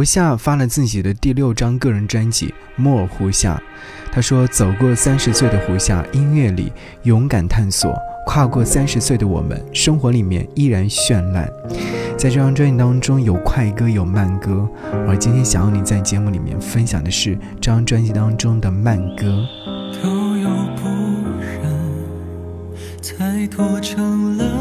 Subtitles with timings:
[0.00, 3.54] 胡夏发了自己的第六张个人专辑《莫胡夏》，
[4.10, 7.92] 他说：“走过三十岁的胡夏，音乐里勇敢探索；
[8.24, 11.46] 跨过三十岁的我们，生活里面依然绚烂。”
[12.16, 14.66] 在这张专辑当中，有快歌，有慢歌，
[15.06, 19.26] 而今天想要你在节目里面分享的是这张专辑当中的慢歌。
[20.02, 20.08] 都
[20.38, 20.88] 有不
[21.38, 21.62] 忍，
[23.02, 24.59] 才多成了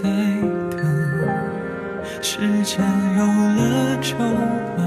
[0.00, 2.78] 在等再等，时间
[3.18, 4.14] 有了皱
[4.76, 4.78] 纹，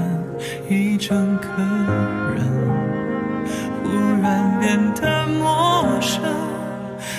[0.70, 1.46] 一整个
[2.34, 2.40] 人
[3.84, 3.86] 忽
[4.22, 6.22] 然变得陌生。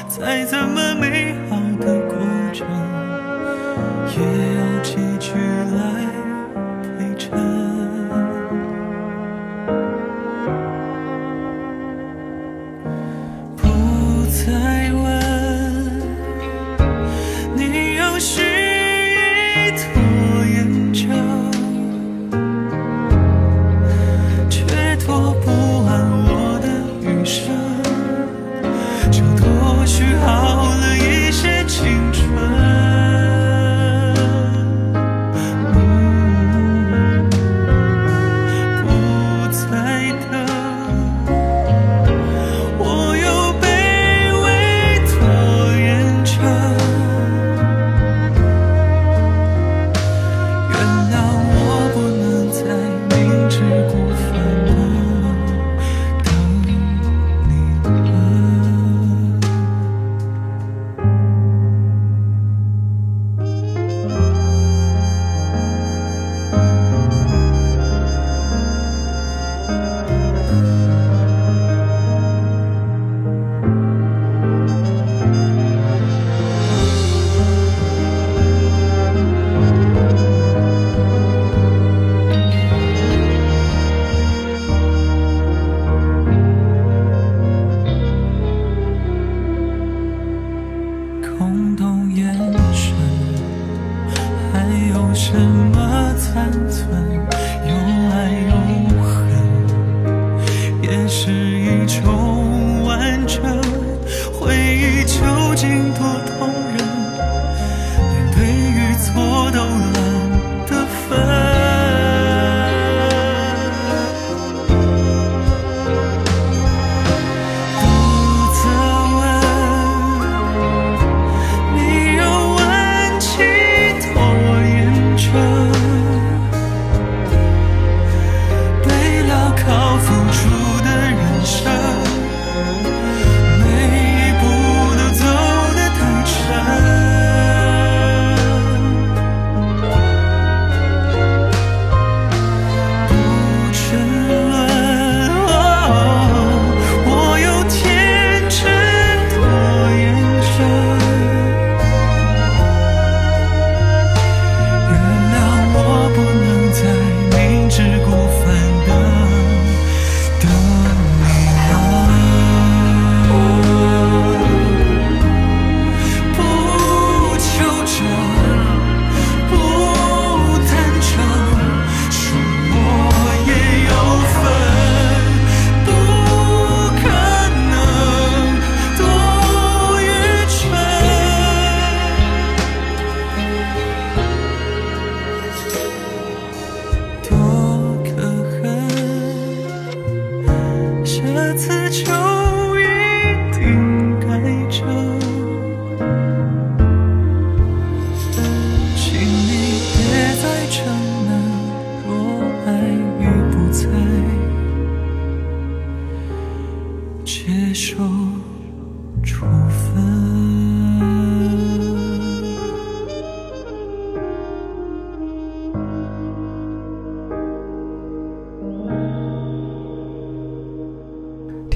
[0.09, 1.23] 再怎么美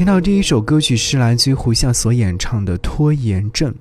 [0.07, 3.74] 到第一首歌曲是来自于胡夏所演唱的《拖延症》。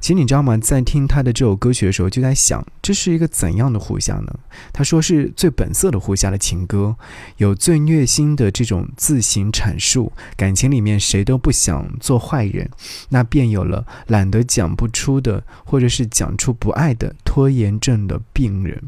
[0.00, 0.56] 其实你知道吗？
[0.56, 4.34] 在听他的这首歌曲的时候，就在想，这是一个怎样的胡夏呢？
[4.72, 6.96] 他说是最本色的胡夏的情歌，
[7.36, 12.70] 有最虐心的这种自行阐述，感情里面谁都不想做坏人，
[13.10, 18.82] 那便有了懒得讲不出的，或者是讲出不爱的拖延症的病人。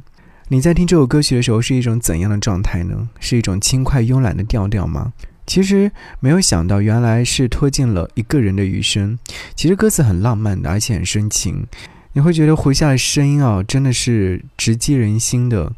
[0.48, 3.10] 你在听这首歌曲的时候，是一种怎样的状态呢？
[3.20, 5.12] 是一种轻快慵懒的调调吗？
[5.46, 5.90] 其实
[6.20, 9.18] 没有想到，原来是拖进了一个人的余生。
[9.54, 11.66] 其实歌词很浪漫的，而且很深情。
[12.12, 15.72] 你会觉得胡夏的声音啊，真的是直击人心的，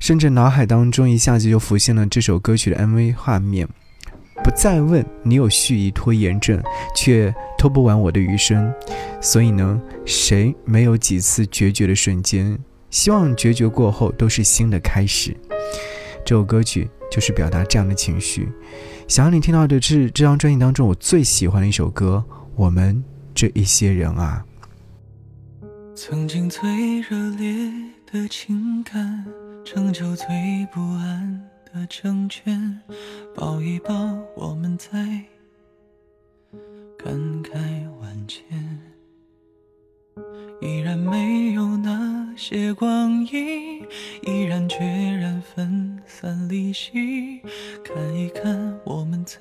[0.00, 3.68] 甚至脑海当中一下子就浮现了这首歌曲的 MV 画面。
[4.42, 6.62] 不再问你有蓄意拖延症，
[6.96, 8.72] 却拖不完我的余生。
[9.20, 12.58] 所以呢，谁没有几次决绝的瞬间？
[12.88, 15.36] 希望决绝过后都是新的开始。
[16.28, 16.90] 这首歌曲。
[17.10, 18.46] 就是表达这样的情绪。
[19.08, 22.22] 想要你听到的是这张专辑当中我最喜欢的一首歌
[22.54, 23.02] 《我们
[23.34, 24.44] 这一些人啊》。
[25.94, 27.72] 曾经最热烈
[28.12, 29.24] 的情感，
[29.64, 30.26] 成就最
[30.70, 32.78] 不安的成全。
[33.34, 33.94] 抱一抱，
[34.36, 34.90] 我们在
[36.98, 37.10] 感
[37.42, 37.56] 慨
[38.02, 38.44] 万千，
[40.60, 43.80] 依然没有那些光阴，
[44.26, 45.97] 依然决然分。
[46.20, 47.40] 散离析，
[47.84, 49.38] 看一看我们在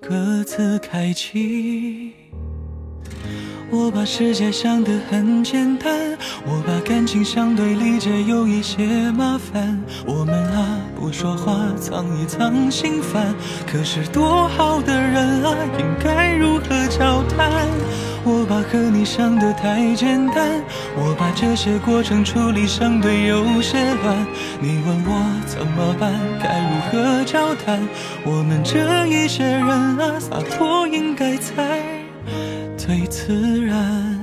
[0.00, 2.12] 各自开启。
[3.70, 9.80] 我把世界想得很简单，我把感情相对理解有一些麻烦。
[10.04, 13.32] 我们啊，不说话，藏一藏心烦。
[13.70, 17.68] 可是多好的人啊，应该如何交谈？
[18.24, 20.60] 我把和你想的太简单，
[20.96, 24.26] 我把这些过程处理相对有些乱。
[24.60, 26.12] 你问我怎么办，
[26.42, 27.80] 该如何交谈？
[28.24, 31.80] 我们这一些人啊，洒脱应该才
[32.90, 34.19] 最自然。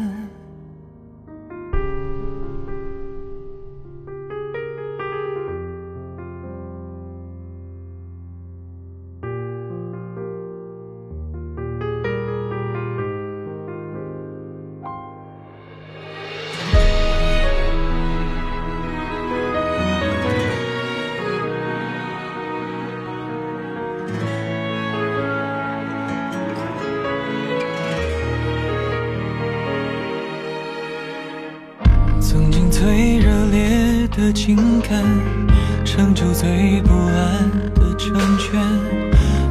[35.83, 38.59] 成就最不安的成全。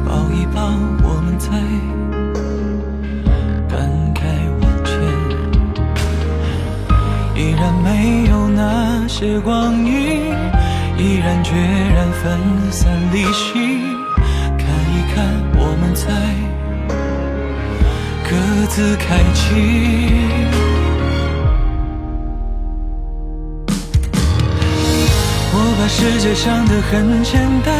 [0.05, 0.61] 抱一抱，
[1.03, 1.49] 我们在
[3.67, 3.77] 感
[4.15, 4.21] 慨
[4.61, 4.89] 万千。
[7.35, 7.87] 依然没
[8.29, 10.33] 有那些光阴，
[10.97, 11.53] 依然决
[11.93, 12.39] 然分
[12.71, 13.53] 散离析。
[14.57, 15.15] 看一看，
[15.55, 16.05] 我们在
[18.23, 18.29] 各
[18.67, 20.76] 自开启。
[25.97, 27.73] 世界想得很简单，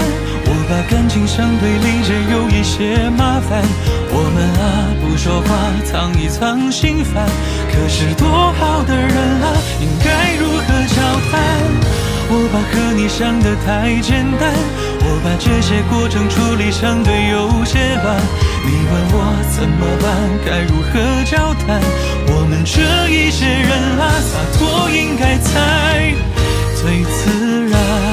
[0.45, 3.61] 我把感情相对理解有一些麻烦。
[4.09, 5.53] 我们啊，不说话，
[5.85, 7.29] 藏一藏心烦。
[7.69, 8.27] 可是多
[8.57, 9.13] 好的人
[9.45, 10.97] 啊，应该如何交
[11.29, 11.37] 谈？
[12.29, 14.49] 我把和你想的太简单，
[15.05, 18.17] 我把这些过程处理相对有些乱。
[18.65, 20.09] 你问我怎么办，
[20.43, 20.97] 该如何
[21.29, 21.79] 交谈？
[22.33, 22.81] 我们这
[23.13, 23.69] 一些人
[24.01, 26.15] 啊，洒脱应该才
[26.81, 28.06] 最自然。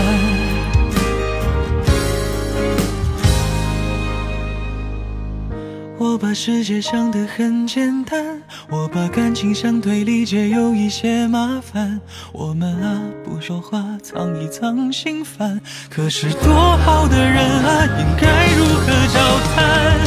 [6.15, 8.41] 我把世界想得很简单，
[8.71, 12.01] 我把感情相对理解有一些麻烦。
[12.31, 15.61] 我们啊，不说话，藏一藏心烦。
[15.91, 19.19] 可是多好的人啊，应该如何交
[19.57, 19.99] 谈？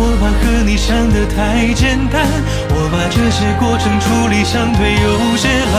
[0.00, 2.24] 我把和你想得太简单，
[2.70, 5.76] 我把这些过程处理相对有些乱。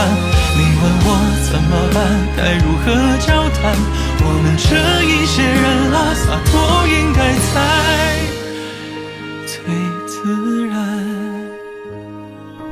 [0.54, 1.10] 你问我
[1.50, 2.86] 怎么办，该如何
[3.18, 3.74] 交谈？
[4.22, 8.31] 我们这一些人啊，洒脱应该在。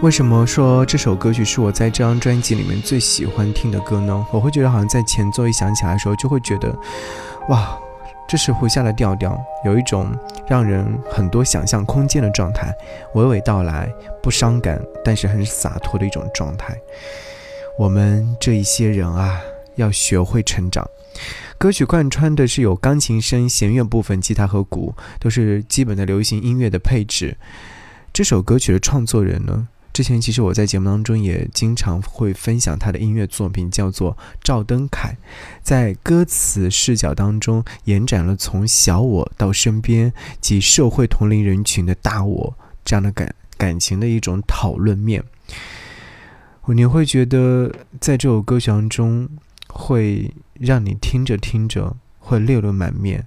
[0.03, 4.27] 为什么说这首歌曲是我在这张专辑里面最喜欢听的歌呢？
[4.33, 6.75] 我会觉得好像在前奏一响起来的时候，就会觉得，
[7.51, 7.79] 哇，
[8.27, 10.11] 这是胡夏的调调，有一种
[10.49, 12.75] 让人很多想象空间的状态，
[13.15, 13.93] 娓娓道来，
[14.23, 16.75] 不伤感，但是很洒脱的一种状态。
[17.79, 19.39] 我们这一些人啊，
[19.75, 20.89] 要学会成长。
[21.59, 27.37] 歌曲贯穿的是有钢琴声、弦乐部分、吉他和鼓，都是基本的流行音乐的配置。
[28.15, 29.69] 这首歌曲的创作人呢，
[30.01, 35.15] 之前其实我在节目当中也经常会分享他的音乐作品，叫做赵登凯。
[35.63, 45.23] 在歌词视角当中，延展了从小我到身边及社会同龄人群的大我这样的感感情的一种讨论面。
[46.69, 49.29] 你会觉得在这首歌曲当中，
[49.69, 53.27] 会让你听着听着会泪流满面。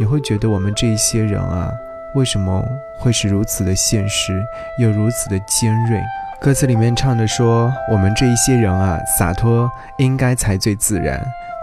[0.00, 1.70] 你会觉得我们这一些人啊，
[2.14, 2.64] 为什么
[2.98, 4.40] 会是如此的现实，
[4.78, 6.00] 又如此的尖锐？
[6.40, 11.20] 歌词里面唱的说：“我们这一些人啊，洒脱应该才最自然。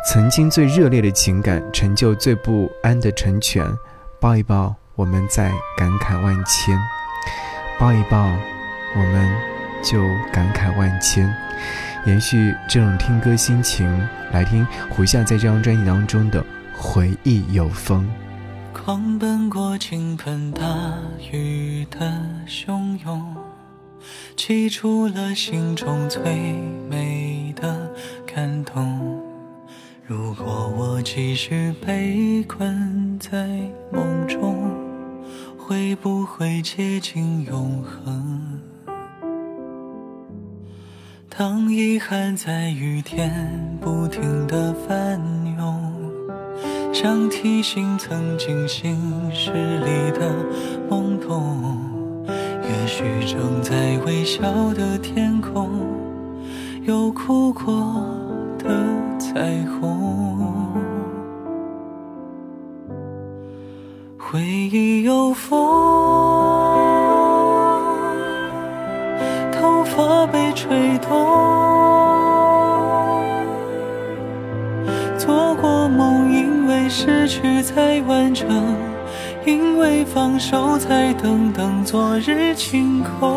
[0.09, 3.65] 曾经最热烈的情感，成就最不安的成全。
[4.19, 6.77] 抱一抱，我们再感慨万千。
[7.79, 8.17] 抱一抱，
[8.95, 9.29] 我们
[9.83, 10.01] 就
[10.33, 11.31] 感慨万千。
[12.05, 13.87] 延续这种听歌心情，
[14.31, 16.41] 来听胡夏在这张专辑当中的
[16.75, 18.03] 《回忆有风》。
[18.83, 20.63] 狂奔过倾盆大
[21.31, 21.99] 雨的
[22.47, 23.35] 汹涌。
[24.35, 26.23] 记出了心中最
[26.89, 27.93] 美的
[28.25, 29.21] 感动。
[30.03, 33.61] 如果我继续被困在
[33.91, 34.75] 梦中，
[35.59, 38.59] 会不会接近永恒？
[41.29, 45.21] 当遗憾在雨天不停地翻
[45.55, 46.00] 涌，
[46.93, 48.95] 想提醒曾经心
[49.33, 50.29] 事里的
[50.89, 51.57] 懵懂。
[52.27, 54.41] 也许正在微笑
[54.73, 55.69] 的天空，
[56.83, 58.05] 有哭过
[58.59, 58.69] 的
[59.17, 60.67] 彩虹。
[64.17, 65.57] 回忆有风，
[69.51, 71.60] 头发被吹动，
[77.73, 78.47] 才完整。
[79.45, 83.31] 因为放手，才等等昨日晴空。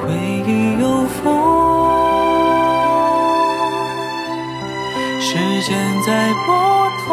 [0.00, 0.08] 回
[0.46, 1.24] 忆有风，
[5.20, 5.76] 时间
[6.06, 6.54] 在拨
[7.06, 7.12] 动。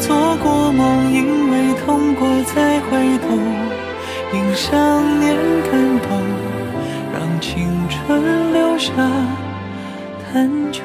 [0.00, 3.38] 做过梦，因为痛过才会懂。
[4.34, 4.70] 因想
[5.20, 5.34] 念
[5.70, 6.20] 感动，
[7.12, 8.92] 让青春留下
[10.34, 10.82] 很久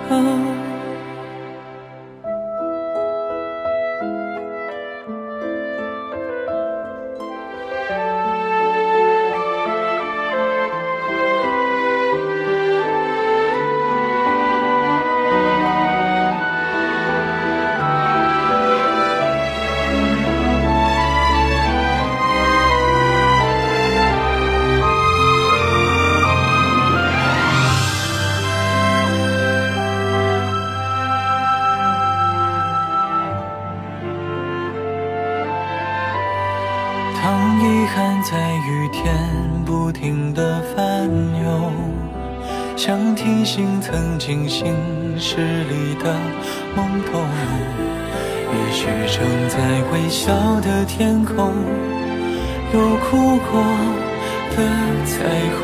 [55.19, 55.59] 彩虹。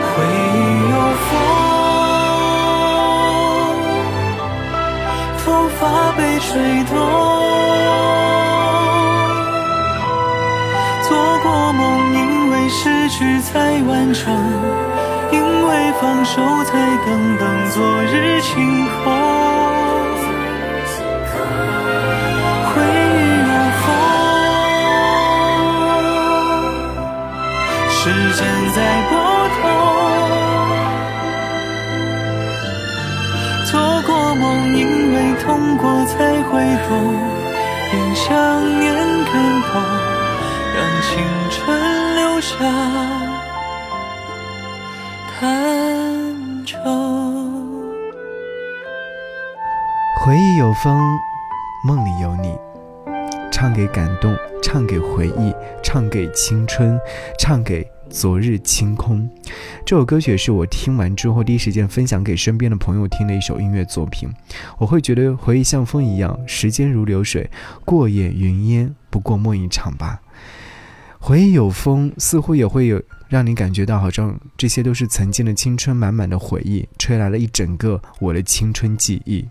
[0.00, 0.56] 回忆
[0.88, 0.94] 有
[1.26, 1.30] 风，
[5.44, 5.44] 头
[5.78, 5.80] 发
[6.16, 6.48] 被吹
[6.84, 6.92] 动。
[11.06, 11.10] 做
[11.42, 11.80] 过梦，
[12.14, 12.18] 因
[12.50, 14.24] 为失去才完整，
[15.32, 15.36] 因
[15.68, 19.49] 为放手才等等昨日晴空。
[33.70, 36.90] 做过梦，因为痛过才会懂，
[37.92, 38.28] 因想
[38.80, 38.92] 念
[39.24, 39.32] 感
[39.70, 39.80] 动，
[40.74, 41.56] 让青春
[42.16, 42.56] 留下。
[50.22, 51.00] 回忆有风，
[51.86, 52.58] 梦里有你，
[53.52, 56.98] 唱给感动，唱给回忆，唱给青春，
[57.38, 59.30] 唱给昨日清空。
[59.84, 64.28] 这首歌曲是我听完之后第一时间分享给身边的朋友听的一首音乐作品。
[64.78, 67.50] 我会觉得回忆像风一样，时间如流水，
[67.84, 70.20] 过眼云烟，不过梦一场吧。
[71.18, 79.46] 回忆有风，似乎也会有让你感觉到，好像这些都是曾经的青春满满的回忆，吹来了一整个我的青春记忆。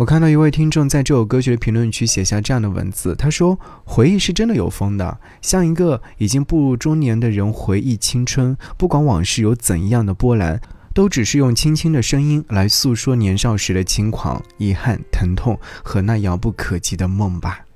[0.00, 10.58] 我看到一位听众在这首歌曲的评论区写下这样的文字，他说：“回忆是真的有风的，像一个已经步入中年的人回忆青春，不管往事有怎样的波澜，
[10.94, 17.66] 都只是用轻轻的声音来诉说年少时的轻狂、遗憾、疼痛和那遥不可及的梦吧。”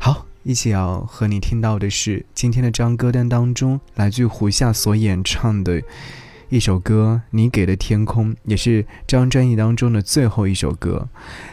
[0.00, 5.82] 好，一起要和你听到的是今天的这张歌单当中，来自胡夏所演唱的
[6.48, 11.08] 一首歌《你给的天空》，也是这张专辑当中的最后一首歌。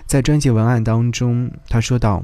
[0.05, 2.23] 在专辑文案当中，他说道：“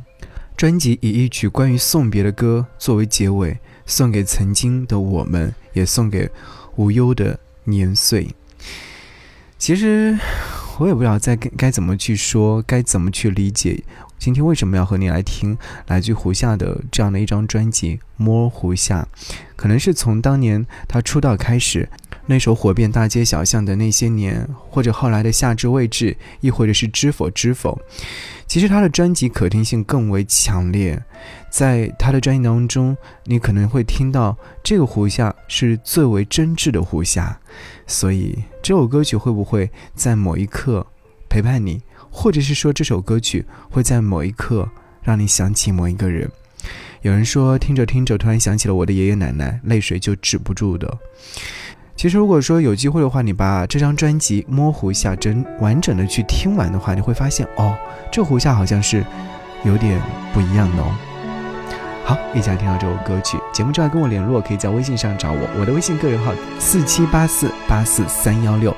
[0.55, 3.57] 专辑以一曲关于送别的歌作为结尾，
[3.87, 6.29] 送给曾经的我们，也送给
[6.75, 8.27] 无忧的年岁。”
[9.57, 10.17] 其实
[10.77, 13.83] 我也不知道在该该怎么去说，该怎么去理解。
[14.19, 15.57] 今天为什么要和你来听
[15.87, 19.07] 来自胡夏的这样的一张专辑《摸胡夏》？
[19.55, 21.89] 可能是从当年他出道开始，
[22.29, 27.75] 那首火遍大街小巷的那些年，或者后来的《夏至未至》，亦或者是《知否知否》。
[28.45, 31.03] 其实他的专辑可听性更为强烈，
[31.49, 37.35] 在他的专辑当中，你可能会听到这个胡夏是最为真挚的胡夏。
[37.87, 40.85] 所以这首歌曲会不会在某一刻
[41.27, 41.81] 陪伴你？
[42.11, 44.69] 或者是说这首歌曲会在某一刻
[45.01, 46.29] 让你想起某一个人。
[47.01, 50.95] 有人说听着听着突然想起了我的爷爷奶奶，泪水就止不住的。
[51.99, 57.75] 其实如果说有机会的话，你把这张专辑《摸胡下针完整的去听完的话，你会发现哦，
[58.09, 59.05] 这胡夏好像是
[59.65, 60.01] 有点
[60.31, 60.95] 不一样的哦。
[62.05, 63.37] 好，一起来听到这首歌曲。
[63.51, 68.73] 节目之外跟我联络，可以在微信上找我，我的微信个人号四七八四八四三幺六。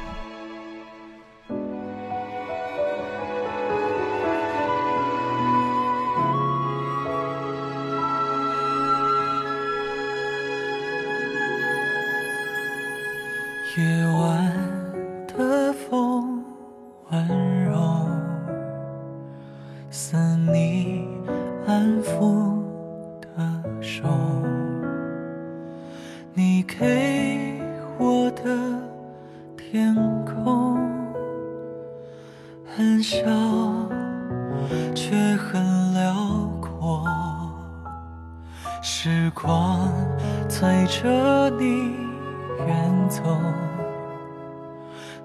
[13.78, 14.61] 夜晚。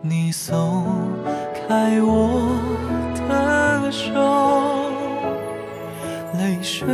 [0.08, 0.84] 你松
[1.52, 2.56] 开我
[3.28, 4.12] 的手，
[6.38, 6.86] 泪水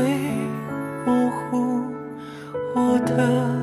[1.05, 1.85] 模糊
[2.75, 3.62] 我的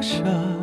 [0.00, 0.59] 舍。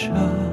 [0.00, 0.47] Sợ